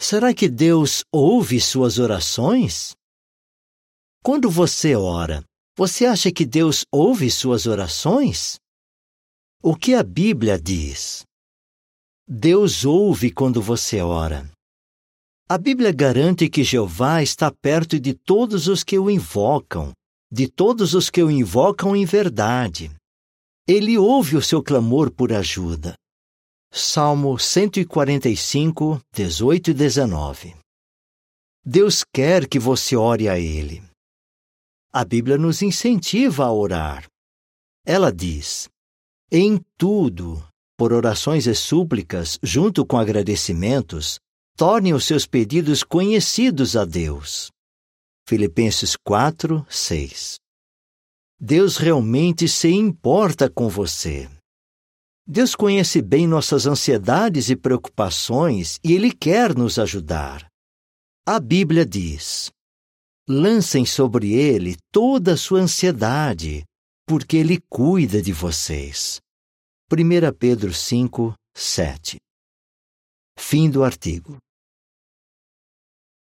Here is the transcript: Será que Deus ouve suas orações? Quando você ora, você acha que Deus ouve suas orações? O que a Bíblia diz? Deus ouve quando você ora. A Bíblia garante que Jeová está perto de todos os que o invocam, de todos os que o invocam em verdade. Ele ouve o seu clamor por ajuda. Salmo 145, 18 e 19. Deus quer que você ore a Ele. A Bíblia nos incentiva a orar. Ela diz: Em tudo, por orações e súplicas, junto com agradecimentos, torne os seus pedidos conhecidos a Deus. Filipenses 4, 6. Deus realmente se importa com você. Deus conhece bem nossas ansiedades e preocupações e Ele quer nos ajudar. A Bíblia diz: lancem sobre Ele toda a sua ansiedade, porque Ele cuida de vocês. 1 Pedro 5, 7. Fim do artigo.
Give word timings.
Será 0.00 0.32
que 0.32 0.48
Deus 0.48 1.02
ouve 1.12 1.60
suas 1.60 1.98
orações? 1.98 2.94
Quando 4.22 4.48
você 4.48 4.94
ora, 4.94 5.44
você 5.76 6.06
acha 6.06 6.30
que 6.30 6.46
Deus 6.46 6.84
ouve 6.92 7.28
suas 7.30 7.66
orações? 7.66 8.58
O 9.60 9.74
que 9.74 9.94
a 9.94 10.04
Bíblia 10.04 10.56
diz? 10.56 11.24
Deus 12.28 12.84
ouve 12.84 13.32
quando 13.32 13.60
você 13.60 14.00
ora. 14.00 14.48
A 15.48 15.58
Bíblia 15.58 15.90
garante 15.90 16.48
que 16.48 16.62
Jeová 16.62 17.20
está 17.20 17.50
perto 17.50 17.98
de 17.98 18.14
todos 18.14 18.68
os 18.68 18.84
que 18.84 18.98
o 18.98 19.10
invocam, 19.10 19.92
de 20.30 20.46
todos 20.46 20.94
os 20.94 21.10
que 21.10 21.22
o 21.22 21.30
invocam 21.30 21.96
em 21.96 22.04
verdade. 22.04 22.90
Ele 23.66 23.98
ouve 23.98 24.36
o 24.36 24.42
seu 24.42 24.62
clamor 24.62 25.10
por 25.10 25.32
ajuda. 25.32 25.94
Salmo 26.70 27.38
145, 27.38 29.00
18 29.12 29.70
e 29.70 29.74
19. 29.74 30.54
Deus 31.64 32.04
quer 32.04 32.46
que 32.46 32.58
você 32.58 32.94
ore 32.94 33.28
a 33.28 33.38
Ele. 33.38 33.82
A 34.92 35.02
Bíblia 35.04 35.38
nos 35.38 35.62
incentiva 35.62 36.44
a 36.44 36.52
orar. 36.52 37.06
Ela 37.86 38.12
diz: 38.12 38.68
Em 39.32 39.58
tudo, 39.78 40.46
por 40.76 40.92
orações 40.92 41.46
e 41.46 41.54
súplicas, 41.54 42.38
junto 42.42 42.84
com 42.84 42.98
agradecimentos, 42.98 44.20
torne 44.54 44.92
os 44.92 45.04
seus 45.04 45.26
pedidos 45.26 45.82
conhecidos 45.82 46.76
a 46.76 46.84
Deus. 46.84 47.50
Filipenses 48.28 48.94
4, 48.94 49.66
6. 49.70 50.36
Deus 51.40 51.78
realmente 51.78 52.46
se 52.46 52.68
importa 52.68 53.48
com 53.48 53.70
você. 53.70 54.28
Deus 55.30 55.54
conhece 55.54 56.00
bem 56.00 56.26
nossas 56.26 56.66
ansiedades 56.66 57.50
e 57.50 57.56
preocupações 57.56 58.78
e 58.82 58.94
Ele 58.94 59.12
quer 59.12 59.54
nos 59.54 59.78
ajudar. 59.78 60.48
A 61.26 61.38
Bíblia 61.38 61.84
diz: 61.84 62.50
lancem 63.28 63.84
sobre 63.84 64.32
Ele 64.32 64.74
toda 64.90 65.34
a 65.34 65.36
sua 65.36 65.60
ansiedade, 65.60 66.64
porque 67.06 67.36
Ele 67.36 67.58
cuida 67.68 68.22
de 68.22 68.32
vocês. 68.32 69.20
1 69.92 70.32
Pedro 70.38 70.72
5, 70.72 71.34
7. 71.54 72.16
Fim 73.38 73.70
do 73.70 73.84
artigo. 73.84 74.38